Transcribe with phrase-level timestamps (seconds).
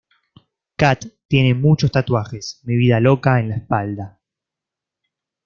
[0.77, 4.19] Kat tiene muchos tatuajes: "mi vida loca" en la espalda.